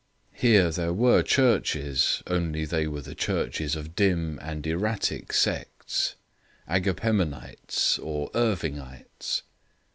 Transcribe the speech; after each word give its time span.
Here 0.33 0.71
there 0.71 0.93
were 0.93 1.21
churches; 1.21 2.23
only 2.25 2.65
they 2.65 2.87
were 2.87 3.01
the 3.03 3.13
churches 3.13 3.75
of 3.75 3.95
dim 3.95 4.39
and 4.41 4.65
erratic 4.65 5.31
sects, 5.31 6.15
Agapemonites 6.67 7.99
or 8.03 8.31
Irvingites. 8.33 9.43